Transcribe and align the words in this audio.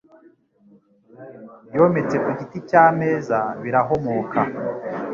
yometse 1.75 2.15
ku 2.23 2.29
giti 2.39 2.57
cy'ameza 2.69 3.37
birahomoka 3.61 4.39